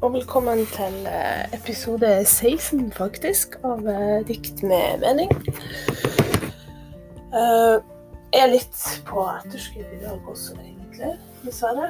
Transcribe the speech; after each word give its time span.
og 0.00 0.12
velkommen 0.14 0.60
til 0.70 1.06
eh, 1.10 1.54
episode 1.56 2.24
16, 2.24 2.92
faktisk, 2.92 3.56
av 3.66 3.86
eh, 3.88 4.20
Dikt 4.28 4.62
med 4.62 5.02
mening. 5.02 5.32
Eh, 7.34 7.78
Jeg 8.28 8.44
er 8.44 8.50
litt 8.52 8.82
på 9.08 9.24
etterskudd 9.24 9.88
i 9.96 10.02
dag 10.02 10.28
også, 10.28 10.54
egentlig, 10.60 11.14
dessverre. 11.42 11.88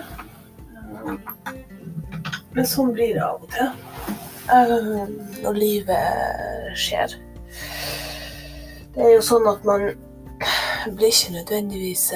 Men 2.54 2.68
sånn 2.70 2.94
blir 2.94 3.18
det 3.18 3.24
av 3.26 3.42
og 3.42 3.50
til 3.52 3.68
når 5.42 5.58
livet 5.58 6.78
skjer. 6.78 7.18
Det 8.94 9.04
er 9.04 9.12
jo 9.16 9.26
sånn 9.26 9.50
at 9.50 9.66
man 9.68 9.90
blir 10.94 11.10
ikke 11.10 11.34
nødvendigvis 11.34 12.06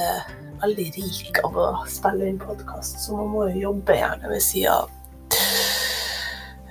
veldig 0.62 0.88
rik 0.96 1.42
av 1.44 1.58
å 1.58 1.68
spille 1.90 2.30
inn 2.30 2.40
podkast, 2.40 3.02
så 3.02 3.18
man 3.18 3.34
må 3.34 3.50
jo 3.50 3.66
jobbe 3.66 3.98
gjerne 3.98 4.32
ved 4.32 4.44
sida 4.46 4.80
av. 4.84 5.01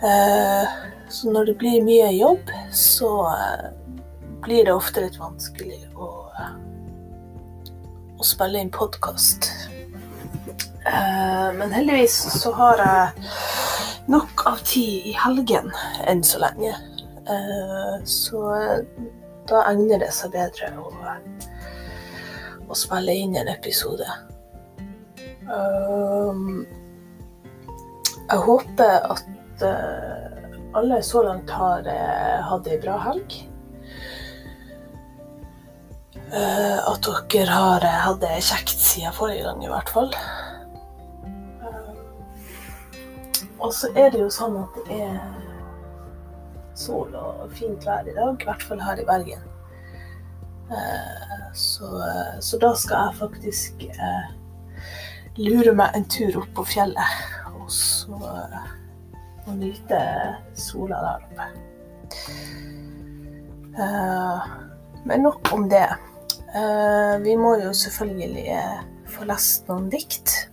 Eh, 0.04 0.68
Så 1.12 1.32
når 1.32 1.46
det 1.46 1.58
blir 1.60 1.82
mye 1.84 2.08
jobb, 2.16 2.50
så 2.72 3.10
eh, 3.28 3.66
blir 4.42 4.66
det 4.66 4.74
ofte 4.74 5.02
litt 5.04 5.18
vanskelig 5.20 5.82
å, 6.00 6.08
eh, 6.40 6.54
å 8.16 8.24
spille 8.24 8.62
inn 8.62 8.72
podkast. 8.72 9.50
Men 10.82 11.70
heldigvis 11.76 12.16
så 12.42 12.54
har 12.58 12.80
jeg 12.82 13.10
nok 14.10 14.46
av 14.50 14.64
tid 14.66 15.12
i 15.12 15.14
helgen 15.14 15.68
enn 16.10 16.24
så 16.26 16.40
lenge. 16.42 16.72
Eh, 17.28 18.00
Så 18.08 18.40
eh, 18.56 18.80
da 19.52 19.66
egner 19.70 20.00
det 20.00 20.14
seg 20.16 20.32
bedre 20.32 20.72
å, 20.80 20.90
å 22.72 22.74
spille 22.80 23.14
inn 23.20 23.36
en 23.36 23.52
episode. 23.52 24.08
Jeg 28.32 28.42
håper 28.48 29.12
at 29.12 29.24
eh, 29.66 30.58
alle 30.74 31.02
så 31.04 31.24
langt 31.24 31.50
har 31.50 31.88
eh, 31.88 32.38
hatt 32.48 32.68
ei 32.68 32.78
bra 32.82 32.98
helg. 33.06 33.38
Eh, 36.32 36.78
at 36.88 37.10
dere 37.32 37.52
har 37.52 37.86
hatt 38.06 38.22
det 38.24 38.38
kjekt 38.48 38.78
siden 38.80 39.16
forrige 39.16 39.46
gang, 39.48 39.64
i 39.66 39.72
hvert 39.72 39.92
fall. 39.92 40.12
Og 43.62 43.70
så 43.78 43.92
er 43.94 44.10
det 44.10 44.24
jo 44.24 44.30
sånn 44.34 44.58
at 44.58 44.78
det 44.88 45.00
er 45.06 45.20
sol 46.82 47.14
og 47.14 47.52
fint 47.54 47.84
vær 47.86 48.08
i 48.10 48.16
dag, 48.16 48.42
i 48.42 48.48
hvert 48.48 48.64
fall 48.66 48.82
her 48.82 49.02
i 49.02 49.06
Bergen. 49.06 49.48
Så, 51.54 51.88
så 52.40 52.58
da 52.64 52.70
skal 52.80 53.10
jeg 53.10 53.20
faktisk 53.20 53.84
lure 55.36 55.74
meg 55.76 55.98
en 55.98 56.08
tur 56.10 56.40
opp 56.40 56.54
på 56.58 56.66
fjellet, 56.72 57.26
og 57.52 57.68
så 57.76 58.18
og 59.52 59.60
nyte 59.60 60.00
sola 60.58 61.02
der 61.04 61.26
oppe. 61.28 61.48
Eh, 63.80 64.50
Men 65.06 65.24
nok 65.26 65.54
om 65.54 65.70
det. 65.70 65.88
Eh, 66.56 67.24
Vi 67.24 67.36
må 67.36 67.56
jo 67.64 67.74
selvfølgelig 67.74 68.48
eh, 68.48 68.80
få 69.08 69.26
lest 69.26 69.68
noen 69.70 69.90
dikt. 69.90 70.48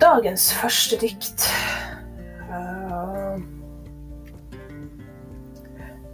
Dagens 0.00 0.46
første 0.56 0.96
dikt 0.98 1.44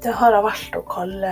Det 0.02 0.12
har 0.18 0.34
jeg 0.34 0.44
valgt 0.44 0.76
å 0.76 0.82
kalle 0.90 1.30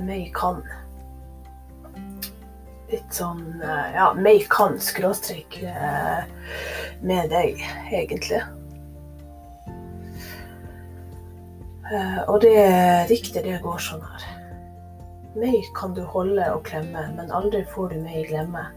May 0.00 0.24
kan. 0.34 0.64
Litt 2.86 3.16
sånn 3.16 3.42
eh, 3.64 3.86
Ja, 3.96 4.10
meg 4.14 4.46
kan 4.52 4.76
skråstrek 4.82 5.58
eh, 5.66 6.22
med 7.02 7.32
deg, 7.34 7.58
egentlig. 7.90 8.42
Eh, 11.90 12.20
Og 12.30 12.40
det 12.44 12.56
diktet, 13.10 13.42
det 13.46 13.58
går 13.64 13.82
sånn 13.82 14.04
her. 14.06 14.26
Meg 15.36 15.66
kan 15.76 15.92
du 15.98 16.04
holde 16.14 16.46
og 16.54 16.62
klemme, 16.68 17.08
men 17.18 17.34
aldri 17.34 17.64
får 17.74 17.92
du 17.92 17.98
meg 18.04 18.30
glemme. 18.30 18.68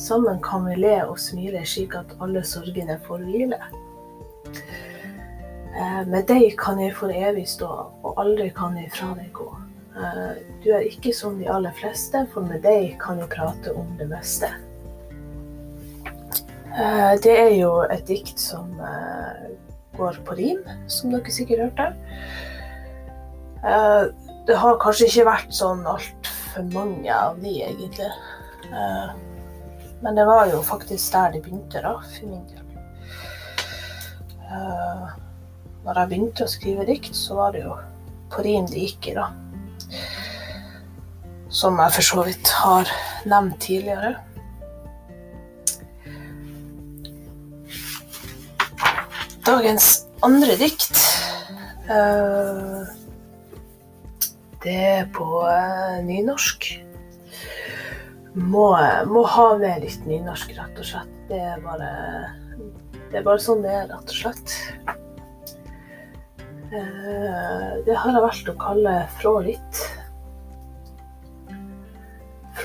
Sammen 0.00 0.40
kan 0.44 0.64
vi 0.66 0.74
le 0.80 0.96
og 1.04 1.20
smile 1.20 1.62
slik 1.64 1.94
at 1.96 2.16
alle 2.20 2.42
sorgene 2.44 2.98
får 3.06 3.22
hvile. 3.24 3.60
Med 6.08 6.24
deg 6.28 6.56
kan 6.58 6.80
jeg 6.80 6.96
for 6.96 7.12
evig 7.12 7.46
stå, 7.48 7.68
og 8.02 8.20
aldri 8.20 8.48
kan 8.56 8.76
jeg 8.80 8.90
fra 8.96 9.12
deg 9.16 9.30
gå. 9.36 9.46
Eh, 9.96 10.36
Du 10.64 10.72
er 10.74 10.84
ikke 10.88 11.12
som 11.14 11.38
de 11.38 11.48
aller 11.48 11.72
fleste, 11.78 12.26
for 12.32 12.44
med 12.44 12.62
deg 12.66 12.96
kan 13.00 13.20
jeg 13.20 13.30
prate 13.32 13.72
om 13.76 13.88
det 13.98 14.08
meste. 14.10 14.50
Eh, 16.76 17.14
Det 17.22 17.36
er 17.38 17.54
jo 17.56 17.82
et 17.82 18.04
dikt 18.06 18.38
som 18.40 18.72
eh, 18.80 19.50
går 19.96 20.20
på 20.24 20.36
rim, 20.36 20.64
som 20.86 21.10
dere 21.10 21.32
sikkert 21.32 21.64
hørte. 21.70 21.92
Det 24.46 24.54
har 24.54 24.76
kanskje 24.78 25.06
ikke 25.08 25.24
vært 25.26 25.54
sånn 25.56 25.80
altfor 25.88 26.66
mange 26.70 27.10
av 27.10 27.40
de, 27.40 27.64
egentlig. 27.64 28.10
Men 30.04 30.14
det 30.14 30.26
var 30.28 30.46
jo 30.52 30.60
faktisk 30.62 31.12
der 31.12 31.32
det 31.32 31.40
begynte, 31.42 31.80
da, 31.82 31.96
for 32.12 32.28
min 32.28 32.44
del. 32.52 32.62
Når 35.82 35.98
jeg 35.98 36.08
begynte 36.12 36.44
å 36.44 36.52
skrive 36.52 36.86
dikt, 36.86 37.16
så 37.16 37.40
var 37.40 37.56
det 37.56 37.64
jo 37.64 37.74
på 38.30 38.44
rim 38.46 38.68
det 38.70 38.84
gikk 38.84 39.10
i, 39.10 39.16
da. 39.16 39.32
Som 41.56 41.78
jeg 41.80 41.92
for 41.94 42.04
så 42.04 42.22
vidt 42.26 42.50
har 42.52 42.90
nevnt 43.24 43.56
tidligere. 43.64 44.10
Dagens 49.46 49.86
andre 50.26 50.56
dikt 50.60 50.98
eh, 51.88 52.82
Det 54.64 54.76
er 54.76 55.08
på 55.16 55.28
eh, 55.48 56.04
nynorsk. 56.04 56.68
Må, 58.36 58.68
må 59.08 59.24
ha 59.24 59.48
med 59.56 59.80
litt 59.86 60.04
nynorsk, 60.04 60.52
rett 60.58 60.76
og 60.82 60.90
slett. 60.92 61.12
Det 61.30 61.40
er 61.40 61.62
bare, 61.64 61.92
det 63.08 63.22
er 63.22 63.24
bare 63.24 63.40
sånn 63.40 63.64
det 63.64 63.72
er, 63.72 63.88
rett 63.94 64.12
og 64.12 64.18
slett. 64.20 64.58
Eh, 66.68 67.70
det 67.86 67.96
har 67.96 68.12
jeg 68.12 68.26
valgt 68.28 68.52
å 68.52 68.60
kalle 68.60 68.98
Frå 69.16 69.38
litt. 69.46 69.86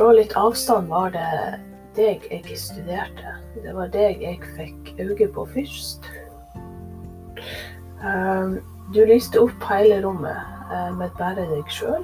Fra 0.02 0.16
litt 0.18 0.32
avstand 0.34 0.88
var 0.90 1.12
det 1.14 1.58
deg 1.94 2.24
jeg 2.32 2.56
studerte. 2.58 3.36
Det 3.62 3.74
var 3.78 3.92
deg 3.94 4.24
jeg 4.26 4.40
fikk 4.56 4.88
øye 4.98 5.28
på 5.36 5.44
først. 5.52 6.08
Um, 8.02 8.56
Du 8.96 8.98
lyste 9.06 9.38
opp 9.44 9.68
hele 9.70 10.00
rommet 10.02 10.74
eh, 10.74 10.90
med 10.98 11.14
bare 11.22 11.46
deg 11.52 11.70
sjøl. 11.70 12.02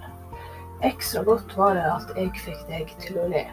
Ekstra 0.86 1.26
godt 1.26 1.58
var 1.58 1.74
det 1.74 1.88
at 1.96 2.14
jeg 2.22 2.30
fikk 2.44 2.62
deg 2.70 2.94
til 3.02 3.18
å 3.18 3.26
le. 3.34 3.44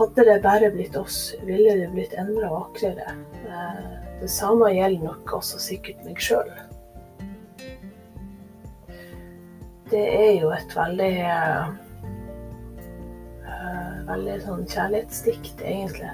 Hadde 0.00 0.26
det 0.26 0.42
bare 0.42 0.74
blitt 0.74 0.98
oss, 0.98 1.30
ville 1.46 1.78
det 1.78 1.92
blitt 1.94 2.18
enda 2.18 2.50
vakrere. 2.50 3.14
Eh, 3.46 3.80
Det 4.18 4.34
samme 4.34 4.74
gjelder 4.74 5.12
nok 5.12 5.38
også 5.38 5.62
sikkert 5.62 6.02
meg 6.02 6.18
sjøl. 6.18 6.50
Det 9.94 10.06
er 10.10 10.40
jo 10.42 10.50
et 10.58 10.80
veldig 10.82 11.14
eh, 11.22 11.74
Veldig 14.06 14.36
sånn 14.44 14.66
kjærlighetsdikt, 14.70 15.62
egentlig. 15.64 16.12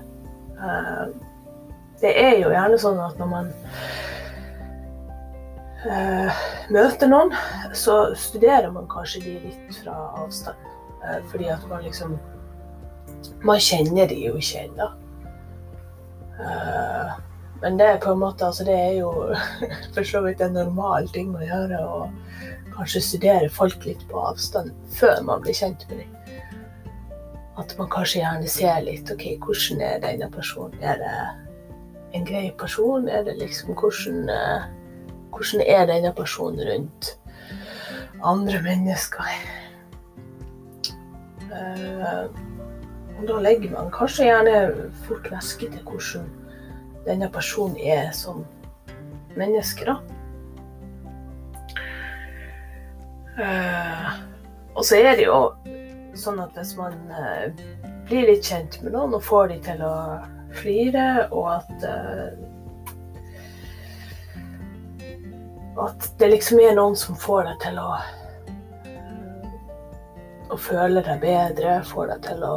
Eh, 0.56 1.06
Det 2.02 2.10
er 2.18 2.32
jo 2.40 2.48
gjerne 2.50 2.78
sånn 2.82 2.98
at 2.98 3.18
når 3.20 3.28
man 3.30 3.50
eh, 5.86 6.40
møter 6.74 7.06
noen, 7.06 7.30
så 7.78 8.14
studerer 8.18 8.72
man 8.74 8.88
kanskje 8.90 9.22
de 9.22 9.34
litt 9.44 9.76
fra 9.76 9.94
avstand. 10.18 10.58
Eh, 11.04 11.20
fordi 11.30 11.50
at 11.52 11.66
man 11.70 11.84
liksom 11.86 12.18
Man 13.44 13.58
kjenner 13.58 14.08
de 14.08 14.16
jo 14.18 14.32
ikke 14.38 14.64
ennå. 14.64 14.86
Men 17.62 17.76
det 17.78 17.86
er 17.86 18.00
på 18.02 18.10
en 18.12 18.18
måte 18.18 18.46
altså 18.46 18.64
Det 18.66 18.74
er 18.74 18.96
jo 18.98 19.10
for 19.94 20.02
så 20.02 20.22
vidt 20.24 20.40
en 20.40 20.56
normal 20.56 21.06
ting 21.14 21.30
å 21.36 21.44
gjøre. 21.44 21.78
Å 21.78 22.08
kanskje 22.76 23.02
studere 23.04 23.50
folk 23.52 23.84
litt 23.86 24.02
på 24.10 24.18
avstand 24.18 24.72
før 24.96 25.22
man 25.26 25.42
blir 25.44 25.54
kjent 25.54 25.84
med 25.90 26.02
dem. 26.02 26.21
At 27.62 27.74
man 27.78 27.90
kanskje 27.92 28.24
gjerne 28.24 28.50
ser 28.50 28.82
litt 28.82 29.10
OK, 29.12 29.24
hvordan 29.44 29.82
er 29.86 30.02
denne 30.02 30.28
personen? 30.34 30.78
Er 30.82 30.98
det 30.98 31.16
en 32.18 32.24
grei 32.26 32.48
person? 32.58 33.08
Er 33.08 33.22
det 33.26 33.38
liksom 33.38 33.76
hvordan 33.78 34.30
eh, 34.32 34.70
hvordan 35.32 35.62
er 35.66 35.86
denne 35.86 36.12
personen 36.12 36.60
rundt 36.68 37.18
andre 38.22 38.62
mennesker? 38.62 39.30
Eh, 41.52 42.24
og 43.18 43.28
da 43.28 43.38
legger 43.44 43.70
man 43.70 43.92
kanskje 43.94 44.26
gjerne 44.26 44.90
fort 45.06 45.30
merke 45.30 45.68
til 45.70 45.84
hvordan 45.86 46.26
denne 47.06 47.28
personen 47.30 47.78
er 47.78 48.10
som 48.16 48.44
menneske, 49.36 49.86
da. 49.86 49.96
Uh, 53.32 54.08
og 54.76 54.84
så 54.84 54.98
er 55.00 55.16
det 55.16 55.24
jo 55.24 55.38
sånn 56.18 56.40
at 56.42 56.56
hvis 56.58 56.74
man 56.78 56.96
eh, 57.10 57.52
blir 58.08 58.28
litt 58.28 58.46
kjent 58.46 58.80
med 58.82 58.94
noen 58.96 59.16
og 59.16 59.24
får 59.24 59.52
de 59.52 59.58
til 59.66 59.84
å 59.86 59.94
flire, 60.62 61.28
og 61.32 61.52
at 61.58 61.86
eh, 61.90 62.48
At 65.82 66.04
det 66.20 66.26
liksom 66.28 66.58
er 66.60 66.74
noen 66.76 66.92
som 67.00 67.16
får 67.16 67.46
deg 67.46 67.62
til 67.62 67.78
å 67.80 67.86
å 70.52 70.58
føle 70.60 71.00
deg 71.00 71.22
bedre, 71.22 71.78
får 71.88 72.10
deg 72.10 72.26
til 72.26 72.44
å 72.44 72.56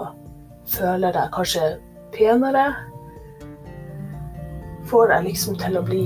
føle 0.68 1.12
deg 1.16 1.32
kanskje 1.36 1.70
penere. 2.16 2.66
Får 4.90 5.14
deg 5.14 5.30
liksom 5.30 5.56
til 5.62 5.80
å 5.80 5.86
bli 5.86 6.04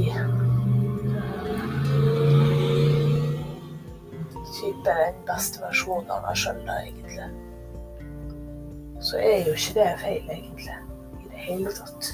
type 4.89 5.05
den 5.05 5.25
beste 5.27 5.61
versjonen 5.61 6.09
av 6.11 6.23
meg 6.25 6.37
sjøl, 6.37 6.61
egentlig. 6.73 7.27
Så 8.99 9.19
er 9.21 9.45
jo 9.47 9.55
ikke 9.55 9.75
det 9.77 9.89
feil, 10.01 10.29
egentlig. 10.29 10.77
I 11.19 11.29
det 11.29 11.43
hele 11.47 11.73
tatt. 11.73 12.13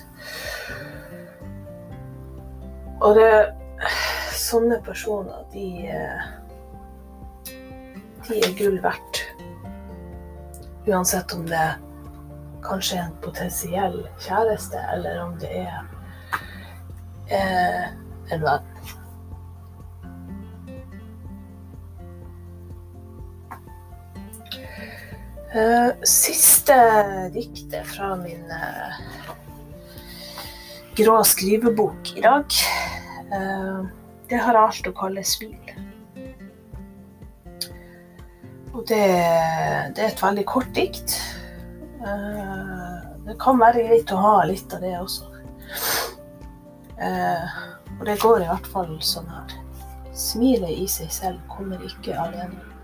Og 3.02 3.16
det 3.20 3.32
Sånne 4.36 4.78
personer, 4.86 5.42
de 5.52 5.90
De 8.26 8.38
er 8.42 8.54
gull 8.58 8.78
verdt. 8.82 9.22
Uansett 10.86 11.34
om 11.34 11.44
det 11.50 11.66
kanskje 12.66 12.98
er 12.98 13.04
en 13.08 13.18
potensiell 13.22 13.98
kjæreste, 14.22 14.82
eller 14.94 15.20
om 15.24 15.36
det 15.42 15.52
er 15.64 15.76
eh, 17.30 17.84
en 18.34 18.46
venn. 18.46 18.75
Siste 26.04 26.76
diktet 27.34 27.88
fra 27.88 28.16
min 28.20 28.52
eh, 28.52 28.98
grå 30.98 31.22
skrivebok 31.24 32.12
i 32.18 32.24
dag, 32.26 32.58
eh, 33.32 33.80
det 34.30 34.42
har 34.42 34.60
alt 34.60 34.90
å 34.90 34.94
kalle 34.98 35.24
smil. 35.24 35.56
Og 38.76 38.84
det, 38.90 39.00
det, 39.96 40.04
er 40.04 40.10
et 40.10 40.24
veldig 40.24 40.46
kort 40.50 40.72
dikt. 40.76 41.16
Det 43.26 43.36
kan 43.40 43.62
være 43.62 43.86
greit 43.88 44.12
å 44.12 44.20
ha 44.20 44.34
litt 44.50 44.74
av 44.76 44.84
det 44.84 44.92
også. 45.00 45.30
Og 47.96 48.04
det 48.10 48.18
går 48.20 48.44
i 48.44 48.50
hvert 48.50 48.68
fall 48.74 48.92
sånn 49.00 49.32
her. 49.32 49.56
Smilet 50.12 50.76
i 50.76 50.90
seg 50.92 51.12
selv 51.12 51.40
kommer 51.52 51.80
ikke 51.88 52.20
alene. 52.20 52.75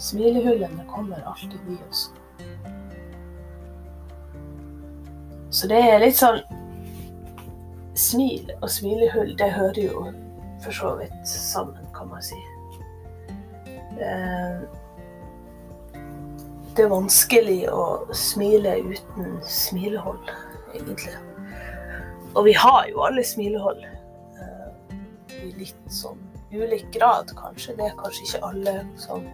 Smilehullene 0.00 0.84
kommer 0.88 1.20
alltid 1.28 1.60
i 1.68 1.76
oss. 1.90 2.08
Så 5.50 5.68
det 5.68 5.80
er 5.82 6.00
litt 6.00 6.16
sånn 6.16 6.40
Smil 8.00 8.48
og 8.62 8.70
smilehull, 8.72 9.34
det 9.36 9.50
hører 9.52 9.80
jo 9.82 10.04
for 10.62 10.72
så 10.72 10.92
vidt 10.96 11.28
sammen, 11.28 11.84
kan 11.92 12.08
man 12.08 12.22
si. 12.24 12.38
Eh, 14.00 14.62
det 16.76 16.86
er 16.86 16.92
vanskelig 16.94 17.58
å 17.68 17.84
smile 18.16 18.78
uten 18.86 19.36
smilehold, 19.44 20.32
egentlig. 20.72 21.12
Og 22.32 22.46
vi 22.46 22.56
har 22.56 22.88
jo 22.88 23.04
alle 23.04 23.26
smilehold. 23.26 23.84
Eh, 23.84 24.96
I 25.42 25.52
litt 25.58 25.92
sånn 25.92 26.22
ulik 26.54 26.88
grad, 26.94 27.34
kanskje. 27.36 27.76
Det 27.76 27.90
er 27.90 27.98
kanskje 28.00 28.26
ikke 28.30 28.46
alle 28.48 28.76
som 29.02 29.26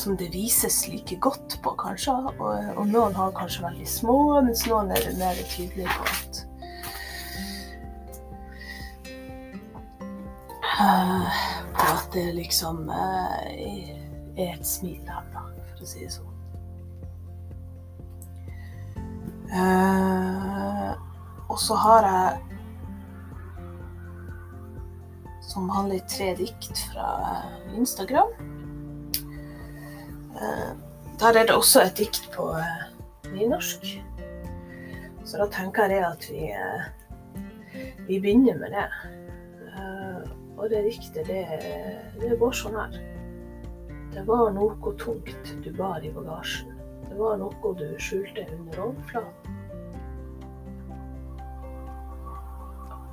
som 0.00 0.16
det 0.16 0.30
vises 0.32 0.88
like 0.88 1.16
godt 1.20 1.58
på, 1.62 1.74
kanskje. 1.78 2.12
Og, 2.12 2.76
og, 2.76 2.86
noen 2.88 3.14
har 3.14 3.32
kanskje 3.36 3.66
veldig 3.66 3.88
små, 3.88 4.16
mens 4.44 4.64
noen 4.68 4.92
er 4.96 5.10
mer 5.18 5.40
tydelige 5.52 5.88
på 5.96 6.02
at 6.08 6.42
uh, 10.80 11.40
På 11.76 11.86
at 11.94 12.08
det 12.14 12.26
liksom 12.34 12.88
uh, 12.88 13.38
er 14.36 14.56
et 14.56 14.66
smil 14.66 15.00
her, 15.08 15.24
da, 15.34 15.44
for 15.72 15.84
å 15.84 15.90
si 15.94 16.04
det 16.04 16.12
sånn. 16.14 16.26
og 21.50 21.58
så 21.58 21.74
har 21.74 22.06
jeg 22.06 22.59
som 25.50 25.70
handler 25.70 25.98
i 25.98 26.06
tre 26.06 26.30
dikt 26.38 26.78
fra 26.92 27.08
Instagram. 27.76 28.30
Eh, 30.40 30.70
der 31.20 31.38
er 31.38 31.46
det 31.46 31.54
også 31.54 31.82
et 31.82 31.98
dikt 31.98 32.30
på 32.34 32.52
eh, 32.54 32.84
nynorsk. 33.34 33.88
Så 35.24 35.40
da 35.42 35.46
tenker 35.50 35.90
jeg 35.90 36.04
at 36.06 36.28
vi, 36.30 36.46
eh, 36.54 37.82
vi 38.06 38.20
begynner 38.20 38.58
med 38.58 38.78
det. 38.78 38.90
Og 40.60 40.68
det 40.68 40.82
diktet, 40.84 41.24
det, 41.24 41.44
det 42.20 42.36
går 42.36 42.52
sånn 42.52 42.74
her. 42.76 42.96
Det 44.12 44.26
var 44.28 44.50
noe 44.52 44.92
tungt 45.00 45.54
du 45.64 45.70
bar 45.72 46.04
i 46.04 46.10
bagasjen. 46.12 46.74
Det 47.08 47.16
var 47.16 47.38
noe 47.40 47.72
du 47.78 47.86
skjulte 47.96 48.44
under 48.58 48.82
overflaten. 48.90 49.39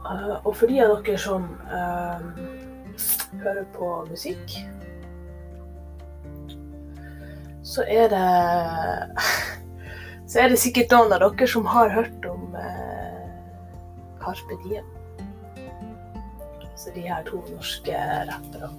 Uh, 0.07 0.39
og 0.47 0.53
for 0.55 0.71
de 0.71 0.79
av 0.79 0.93
dere 1.03 1.19
som 1.19 1.49
uh, 1.67 2.21
hører 3.41 3.65
på 3.75 3.87
musikk, 4.07 4.53
så 7.67 7.83
er 7.91 8.07
det 8.13 8.27
Så 10.27 10.41
er 10.43 10.51
det 10.51 10.59
sikkert 10.59 10.91
noen 10.91 11.13
av 11.15 11.21
dere 11.23 11.47
som 11.47 11.67
har 11.71 11.91
hørt 11.91 12.25
om 12.27 12.55
uh, 12.55 13.27
Carpe 14.19 14.57
Diem. 14.65 14.87
Altså 16.67 16.91
de 16.95 17.05
her 17.07 17.23
to 17.27 17.39
norske 17.47 18.01
rapperne. 18.27 18.71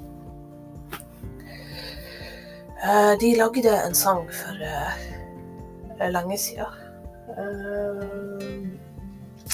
de 3.21 3.31
lagde 3.35 3.73
en 3.75 3.95
sang 3.97 4.29
for 4.31 4.61
lenge 6.13 6.37
siden 6.39 6.69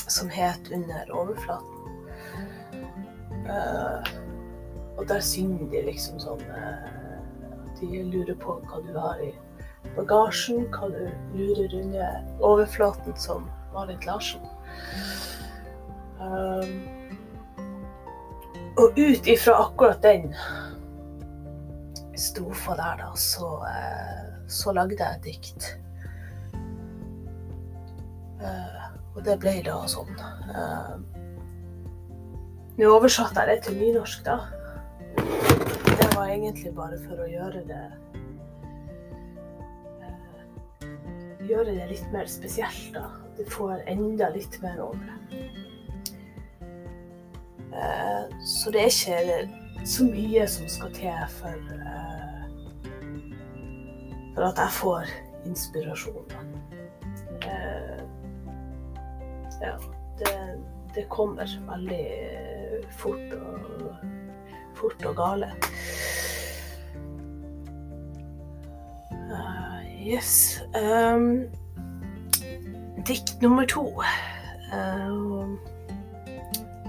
som 0.08 0.28
het 0.28 0.70
'Under 0.72 1.12
overflaten'. 1.12 1.74
Uh, 3.44 4.04
og 4.96 5.08
der 5.08 5.20
synger 5.20 5.70
de 5.70 5.82
liksom 5.84 6.20
sånn 6.22 6.40
uh, 6.48 6.86
De 7.80 8.02
lurer 8.08 8.36
på 8.40 8.54
hva 8.64 8.80
du 8.86 8.94
har 8.96 9.20
i 9.20 9.34
bagasjen, 9.96 10.64
hva 10.72 10.88
du 10.88 11.10
lurer 11.34 11.74
under 11.82 12.22
overflaten, 12.40 13.16
som 13.16 13.50
Marit 13.74 14.06
Larsen. 14.06 14.40
Um, 16.20 16.88
og 18.78 18.96
ut 18.96 19.26
ifra 19.26 19.58
akkurat 19.66 20.00
den 20.02 20.32
strofa 22.16 22.78
der, 22.78 23.02
da, 23.02 23.10
så, 23.18 23.50
så 24.48 24.72
lagde 24.72 24.96
jeg 24.98 25.18
et 25.18 25.28
dikt. 25.28 25.68
Uh, 28.40 28.83
og 29.14 29.22
det 29.26 29.36
ble 29.42 29.58
da 29.66 29.76
sånn. 29.90 30.10
Uh, 30.50 30.98
Nå 32.74 32.90
oversatte 32.90 33.44
jeg 33.44 33.50
det 33.52 33.66
til 33.68 33.76
nynorsk, 33.78 34.24
da. 34.26 34.36
Det 35.14 36.08
var 36.16 36.26
egentlig 36.26 36.72
bare 36.74 36.98
for 37.04 37.22
å 37.22 37.28
gjøre 37.30 37.62
det 37.68 37.84
uh, 40.02 40.80
Gjøre 41.46 41.76
det 41.76 41.86
litt 41.92 42.08
mer 42.14 42.26
spesielt, 42.30 42.88
da. 42.96 43.06
Du 43.38 43.44
får 43.50 43.84
enda 43.90 44.30
litt 44.34 44.58
mer 44.62 44.82
over 44.82 44.98
det. 45.06 45.44
Uh, 47.74 48.26
så 48.46 48.74
det 48.74 48.82
er 48.82 48.90
ikke 48.90 49.86
så 49.86 50.06
mye 50.08 50.46
som 50.48 50.66
skal 50.70 50.92
til 50.96 51.24
for, 51.38 51.72
for 54.34 54.46
at 54.48 54.62
jeg 54.62 54.76
får 54.80 55.14
inspirasjon. 55.44 56.34
Ja, 59.64 59.78
det, 60.18 60.32
det 60.94 61.08
kommer 61.08 61.48
veldig 61.68 62.06
fort 63.00 63.32
og, 63.38 63.94
fort 64.76 65.06
og 65.08 65.16
gale. 65.16 65.50
Uh, 69.32 69.80
yes. 70.04 70.60
Um, 70.76 71.46
dikt 73.08 73.40
nummer 73.42 73.64
to. 73.64 73.86
Uh, 74.74 75.56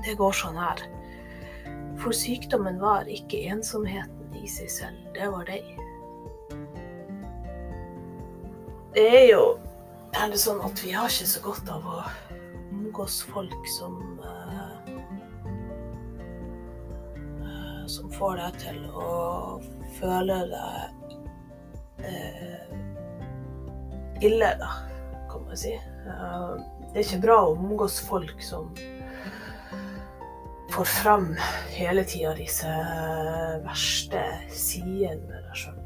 det 0.03 0.17
går 0.20 0.36
sånn 0.36 0.60
her. 0.60 0.84
For 2.01 2.12
sykdommen 2.12 2.82
var 2.84 3.08
ikke 3.08 3.46
ensomheten 3.55 4.36
i 4.36 4.50
seg 4.51 4.67
selv, 4.70 5.00
det 5.15 5.32
var 5.32 5.48
deg. 5.48 5.72
Det 8.96 9.08
er 9.12 9.25
jo 9.32 9.46
er 10.15 10.32
det 10.32 10.39
sånn 10.39 10.62
at 10.63 10.79
vi 10.84 10.94
har 10.96 11.12
ikke 11.12 11.27
så 11.27 11.41
godt 11.44 11.70
av 11.72 11.88
å 11.89 12.01
omgås 12.96 13.24
folk 13.24 13.68
som 13.68 14.20
uh, 14.20 14.88
som 17.88 18.12
får 18.12 18.38
deg 18.40 18.56
til 18.62 18.78
å 18.88 19.60
føle 20.00 20.38
deg 20.50 21.12
eh, 22.08 22.72
ille, 24.25 24.50
da, 24.58 24.72
kan 25.30 25.44
man 25.46 25.60
si. 25.60 25.75
Eh, 25.75 26.48
det 26.88 26.98
er 26.98 27.04
ikke 27.04 27.22
bra 27.28 27.38
å 27.44 27.54
omgås 27.54 28.00
folk 28.08 28.42
som 28.42 28.72
får 30.74 30.92
fram 30.96 31.30
hele 31.75 32.08
tida 32.08 32.34
disse 32.40 32.72
verste 33.68 34.24
sidene 34.50 35.28
ved 35.30 35.44
deg 35.44 35.66
sjøl. 35.66 35.86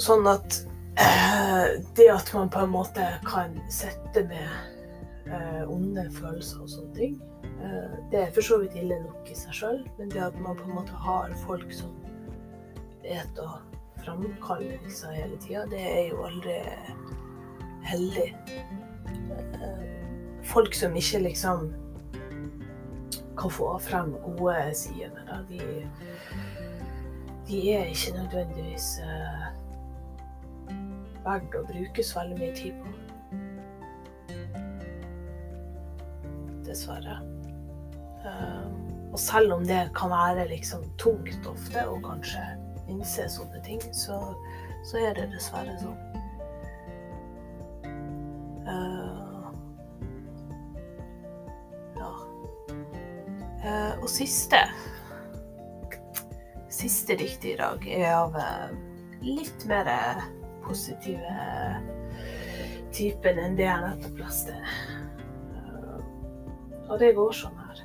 Sånn 0.00 0.24
at 0.30 0.62
eh, 0.96 1.80
det 1.96 2.06
at 2.08 2.30
man 2.32 2.48
på 2.52 2.62
en 2.64 2.72
måte 2.72 3.04
kan 3.26 3.52
sette 3.72 4.22
med 4.30 5.28
eh, 5.28 5.64
onde 5.68 6.06
følelser 6.16 6.62
og 6.64 6.70
sånne 6.72 6.94
ting, 6.96 7.18
eh, 7.60 7.98
det 8.12 8.22
er 8.22 8.32
for 8.32 8.46
så 8.46 8.60
vidt 8.62 8.78
ille 8.80 8.96
nok 9.02 9.28
i 9.28 9.36
seg 9.36 9.58
sjøl, 9.58 9.82
men 9.98 10.12
det 10.14 10.22
at 10.24 10.38
man 10.40 10.56
på 10.56 10.70
en 10.70 10.78
måte 10.78 11.02
har 11.04 11.34
folk 11.44 11.68
som 11.76 11.92
vet 13.04 13.42
å 13.44 13.50
framkalle 14.00 14.80
disse 14.86 15.12
hele 15.12 15.36
tida, 15.44 15.66
det 15.68 15.84
er 15.84 16.02
jo 16.14 16.24
aldri 16.24 16.56
heldig. 17.90 18.30
Folk 20.48 20.72
som 20.76 20.96
ikke 20.96 21.20
liksom 21.26 21.68
kan 23.36 23.52
få 23.52 23.74
frem 23.84 24.14
gode 24.24 24.56
sider 24.76 25.12
med 25.12 25.28
det, 25.28 25.44
de, 25.52 25.84
de 27.50 27.60
er 27.76 27.92
ikke 27.92 28.16
nødvendigvis 28.16 28.94
verdt 31.30 31.56
å 31.58 31.64
bruke 31.68 32.04
så 32.04 32.20
veldig 32.20 32.38
mye 32.40 32.54
tid 32.56 32.74
på. 32.80 32.88
Dessverre. 36.66 37.16
Uh, 38.20 38.66
og 39.10 39.18
selv 39.18 39.56
om 39.56 39.64
det 39.66 39.80
kan 39.96 40.12
være 40.12 40.48
liksom 40.52 40.84
tungt 41.00 41.46
ofte 41.50 41.82
å 41.88 41.96
kanskje 42.04 42.42
innse 42.90 43.26
sånne 43.30 43.62
ting, 43.66 43.80
så, 43.96 44.18
så 44.86 45.00
er 45.02 45.16
det 45.18 45.30
dessverre 45.32 45.74
sånn. 45.80 45.98
Uh, 48.70 49.50
ja. 51.98 52.12
Uh, 53.64 53.94
og 53.98 54.08
siste 54.10 54.64
Siste 56.70 57.16
dikt 57.18 57.42
i 57.44 57.56
dag 57.58 57.82
er 57.92 58.12
av 58.14 58.36
litt 59.20 59.66
mer 59.68 59.88
positive 60.70 61.36
typen 62.94 63.38
enn 63.42 63.56
det 63.58 63.66
jeg 63.66 63.82
nettopp 63.84 64.22
leste. 64.22 64.54
Og 66.90 66.98
det 66.98 67.12
går 67.14 67.34
sånn 67.34 67.58
her. 67.58 67.82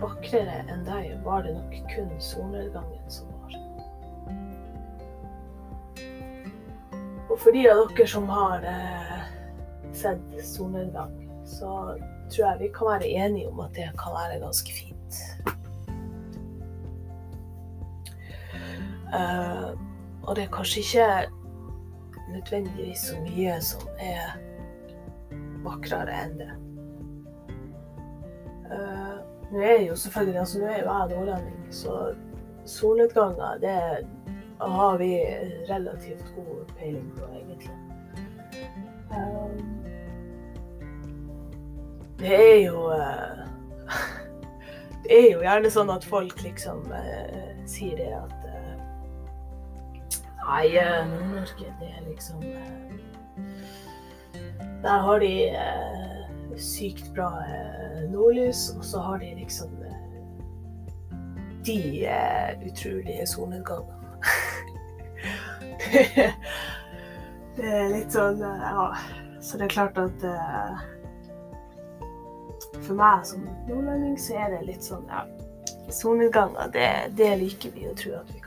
Vakrere 0.00 0.62
enn 0.72 0.84
deg 0.86 1.12
var 1.26 1.44
det 1.44 1.52
nok 1.56 1.74
kun 1.92 2.08
solnedgangen 2.20 3.12
som 3.12 3.28
var. 3.36 3.58
Og 7.28 7.36
for 7.40 7.52
de 7.56 7.66
av 7.68 7.84
dere 7.92 8.08
som 8.08 8.28
har 8.28 8.64
eh, 8.68 9.20
sett 9.96 10.40
solnedgang, 10.44 11.14
så 11.48 11.96
tror 12.32 12.46
jeg 12.46 12.60
vi 12.62 12.72
kan 12.76 12.94
være 12.94 13.12
enige 13.26 13.52
om 13.52 13.60
at 13.64 13.76
det 13.76 13.88
kan 14.00 14.16
være 14.16 14.40
ganske 14.40 14.72
fint. 14.72 15.20
Uh, 19.12 19.76
og 20.24 20.36
det 20.38 20.46
er 20.46 20.52
kanskje 20.54 20.80
ikke 20.80 21.06
nødvendigvis 22.32 22.98
så 22.98 23.18
mye 23.22 23.56
som 23.64 23.88
er 24.00 24.36
vakrere 25.64 26.16
enn 26.24 26.38
det. 26.40 26.50
Uh, 28.72 29.18
nå 29.52 29.60
er 29.60 29.82
jo 29.86 29.96
selvfølgelig 29.96 30.40
altså 30.40 30.60
nå 30.60 30.66
er 30.70 30.80
jo 30.80 30.94
jeg 30.96 31.08
nordlending, 31.10 31.66
så 31.70 32.14
solnedganger 32.64 33.60
det 33.60 33.78
har 34.60 34.98
vi 34.98 35.12
relativt 35.68 36.34
god 36.36 36.74
peiling 36.78 37.12
på, 37.18 37.26
egentlig. 37.34 37.70
Uh, 39.10 39.50
det 42.18 42.34
er 42.38 42.58
jo 42.66 42.86
uh, 42.86 43.42
Det 45.02 45.18
er 45.18 45.32
jo 45.32 45.42
gjerne 45.42 45.70
sånn 45.74 45.90
at 45.90 46.04
folk 46.06 46.44
liksom 46.44 46.84
sier 47.66 47.96
det 47.98 48.12
at 48.14 48.41
Nei, 50.52 50.76
eh, 50.76 51.06
Nord-Norge, 51.08 51.74
det 51.80 51.86
er 51.96 52.08
liksom 52.08 52.42
eh, 52.42 52.92
Der 54.82 54.98
har 54.98 55.18
de 55.18 55.48
eh, 55.48 56.56
sykt 56.56 57.14
bra 57.14 57.30
nordlys, 58.10 58.74
og 58.76 58.84
så 58.84 59.00
har 59.00 59.18
de 59.18 59.34
liksom 59.34 59.70
de 61.64 62.08
utrolige 62.66 63.26
solnedgangene. 63.26 63.96
det 67.56 67.72
er 67.72 67.88
litt 67.94 68.12
sånn 68.12 68.42
Ja. 68.42 68.90
Så 69.40 69.58
det 69.58 69.70
er 69.70 69.74
klart 69.78 69.96
at 69.98 70.28
for 72.82 72.94
meg 72.98 73.24
som 73.26 73.48
nordlending 73.70 74.20
så 74.20 74.36
er 74.42 74.52
det 74.52 74.66
litt 74.68 74.84
sånn 74.84 75.08
ja, 75.08 75.24
Solnedganger, 75.88 76.68
det, 76.76 76.88
det 77.16 77.36
liker 77.40 77.72
vi 77.74 77.88
å 77.88 77.96
tro 77.96 78.18
at 78.20 78.30
vi 78.34 78.41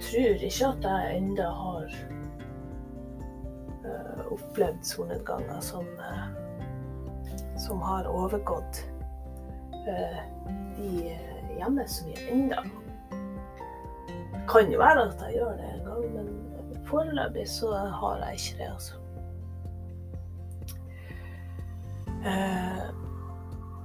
tror 0.00 0.44
ikke 0.48 0.68
at 0.68 0.84
jeg 0.88 1.16
ennå 1.16 1.48
har 1.60 1.94
uh, 3.84 4.32
opplevd 4.32 4.84
solnedganger 4.86 5.60
som, 5.64 5.86
uh, 5.98 6.28
som 7.58 7.82
har 7.82 8.10
overgått 8.10 8.82
uh, 9.88 10.20
de 10.78 10.92
hjemme 11.56 11.88
som 11.90 12.12
er 12.14 12.30
ennå. 12.32 12.62
Det 14.32 14.44
kan 14.48 14.72
jo 14.72 14.78
være 14.80 15.08
at 15.10 15.26
jeg 15.26 15.40
gjør 15.40 15.58
det 15.58 15.72
en 15.74 15.84
gang, 15.84 16.06
men 16.14 16.86
foreløpig 16.88 17.48
så 17.48 17.74
har 17.74 18.24
jeg 18.24 18.40
ikke 18.40 18.62
det, 18.62 18.70
altså. 18.72 18.94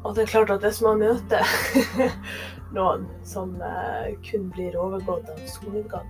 Og 0.03 0.15
det 0.15 0.21
er 0.21 0.31
klart 0.33 0.51
at 0.51 0.63
hvis 0.65 0.81
man 0.83 0.99
møter 0.99 1.47
noen 2.75 3.05
som 3.23 3.55
eh, 3.61 4.13
kun 4.25 4.49
blir 4.53 4.75
overgått 4.79 5.29
av 5.31 5.39
solnedgang, 5.47 6.09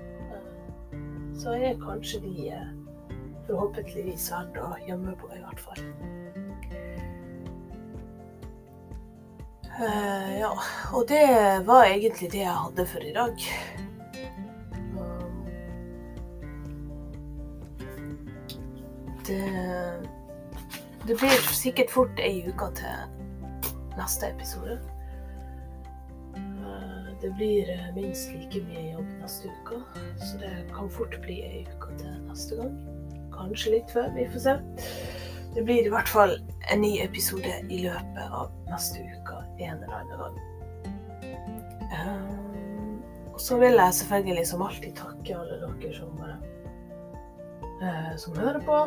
eh, 0.00 0.96
så 1.38 1.54
er 1.54 1.78
kanskje 1.82 2.22
de 2.24 2.48
eh, 2.56 2.72
forhåpentligvis 3.46 4.30
verdt 4.32 4.58
å 4.62 4.72
gjemme 4.86 5.14
på, 5.20 5.30
i 5.36 5.44
hvert 5.44 5.62
fall. 5.66 5.84
Ja, 9.80 10.50
og 10.92 11.06
det 11.08 11.24
var 11.64 11.86
egentlig 11.86 12.28
det 12.34 12.42
jeg 12.42 12.52
hadde 12.52 12.84
for 12.90 13.04
i 13.06 13.14
dag. 13.16 13.44
Um, 15.00 15.46
det, 19.24 19.40
det 21.06 21.16
blir 21.16 21.48
sikkert 21.56 21.94
fort 21.94 22.20
ei 22.20 22.42
uke 22.50 22.68
til 22.76 23.19
neste 24.00 24.32
episode. 24.32 24.80
Det 27.20 27.30
blir 27.30 27.70
eh, 27.70 27.94
minst 27.94 28.32
like 28.32 28.62
mye 28.64 28.92
jobb 28.94 29.08
neste 29.20 29.50
uke, 29.52 29.80
så 30.16 30.38
det 30.40 30.52
kan 30.72 30.88
fort 30.90 31.18
bli 31.20 31.40
ei 31.44 31.58
uke 31.68 31.92
til 32.00 32.14
neste 32.24 32.56
gang. 32.56 32.78
Kanskje 33.34 33.74
litt 33.74 33.92
før, 33.92 34.08
vi 34.14 34.24
får 34.32 34.44
se. 34.46 34.54
Det 35.54 35.64
blir 35.66 35.84
i 35.84 35.92
hvert 35.92 36.08
fall 36.08 36.32
en 36.72 36.80
ny 36.80 36.94
episode 37.04 37.52
i 37.68 37.82
løpet 37.84 38.24
av 38.24 38.54
neste 38.70 39.04
uke 39.04 39.42
en 39.60 39.82
eller 39.84 39.96
annen 39.98 40.18
gang. 40.22 40.36
Um, 41.90 43.02
og 43.34 43.40
så 43.42 43.58
vil 43.60 43.76
jeg 43.76 43.98
selvfølgelig 44.00 44.46
som 44.48 44.64
alltid 44.64 44.96
takke 44.96 45.36
alle 45.36 45.58
dere 45.60 45.92
som, 45.98 46.22
som 48.24 48.38
hører 48.38 48.62
på. 48.64 48.78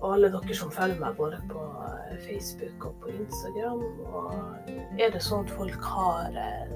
Og 0.00 0.12
alle 0.12 0.28
dere 0.32 0.54
som 0.56 0.70
følger 0.72 0.98
meg 1.00 1.16
både 1.16 1.38
på 1.48 1.62
eh, 1.86 2.16
Facebook 2.26 2.84
og 2.90 2.98
på 3.02 3.12
Instagram. 3.14 3.82
Og 4.04 5.00
er 5.00 5.12
det 5.14 5.22
sånn 5.24 5.46
at 5.46 5.54
folk 5.56 5.88
har 5.88 6.36
eh, 6.42 6.74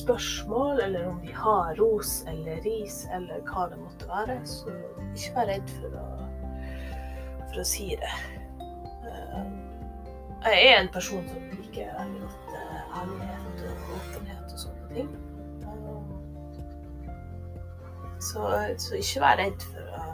spørsmål, 0.00 0.82
eller 0.86 1.06
om 1.12 1.20
de 1.22 1.34
har 1.36 1.76
ros 1.78 2.22
eller 2.30 2.62
ris, 2.66 3.04
eller 3.14 3.44
hva 3.46 3.68
det 3.70 3.78
måtte 3.82 4.10
være, 4.10 4.38
så 4.48 4.74
ikke 5.12 5.34
vær 5.36 5.50
redd 5.52 5.74
for 5.78 5.98
å, 6.02 6.06
for 7.46 7.62
å 7.62 7.66
si 7.74 7.92
det. 8.02 8.14
Eh, 8.58 9.44
jeg 10.42 10.72
er 10.72 10.80
en 10.80 10.90
person 10.94 11.28
som 11.30 11.52
liker 11.60 11.92
veldig 12.00 12.24
godt 12.24 12.56
ærlighet 13.02 13.68
og 13.68 13.92
åpenhet 14.00 14.56
og 14.56 14.64
sånne 14.64 14.96
ting. 14.96 15.12
Så, 18.22 18.42
så 18.78 18.98
ikke 18.98 19.22
vær 19.22 19.38
redd 19.38 19.64
for 19.70 19.94
å 19.98 20.11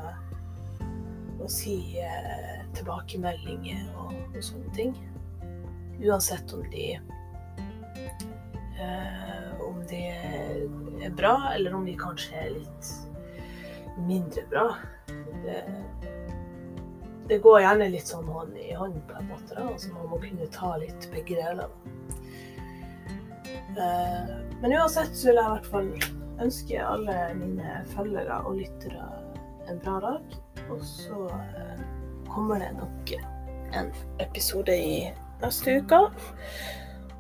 si 1.47 1.99
eh, 2.03 2.65
tilbakemeldinger 2.75 3.87
og, 3.95 4.13
og, 4.35 4.43
sånne 4.43 4.73
ting. 4.75 4.97
Uansett 6.03 6.53
om 6.55 6.65
de 6.73 6.87
eh, 8.79 9.63
om 9.63 9.79
de 9.91 10.03
er 11.05 11.15
bra, 11.15 11.53
eller 11.55 11.75
om 11.75 11.87
de 11.87 11.95
kanskje 11.99 12.35
er 12.43 12.51
litt 12.57 12.91
mindre 14.07 14.43
bra. 14.51 14.67
Det, 15.45 15.63
det 17.29 17.39
går 17.45 17.61
gjerne 17.63 17.91
litt 17.93 18.11
sånn 18.11 18.29
hånd 18.33 18.57
i 18.59 18.73
hånd, 18.79 18.99
på 19.09 19.19
en 19.21 19.31
måte. 19.31 19.55
Da. 19.55 19.67
Altså, 19.69 19.93
man 19.95 20.11
må 20.13 20.21
kunne 20.23 20.51
ta 20.55 20.75
litt 20.81 21.09
begge 21.13 21.39
deler. 21.39 21.71
Eh, 23.79 24.31
men 24.63 24.75
uansett 24.75 25.15
så 25.15 25.31
vil 25.31 25.41
jeg 25.41 25.47
i 25.47 25.55
hvert 25.57 25.73
fall 25.73 25.91
ønske 26.39 26.83
alle 26.83 27.17
mine 27.39 27.83
følgere 27.95 28.43
og 28.47 28.61
lyttere 28.61 29.09
en 29.69 29.81
bra 29.85 29.99
dag. 30.05 30.39
Og 30.69 30.85
så 30.85 31.25
eh, 31.33 31.81
kommer 32.29 32.61
det 32.63 32.73
nok 32.77 33.13
en 33.79 33.91
episode 34.21 34.77
i 34.77 35.09
neste 35.43 35.79
uke. 35.81 36.01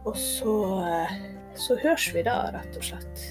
Og 0.04 0.16
så, 0.16 0.54
eh, 0.84 1.18
så 1.54 1.78
høres 1.82 2.10
vi 2.14 2.24
da, 2.26 2.40
rett 2.54 2.76
og 2.76 2.88
slett. 2.90 3.24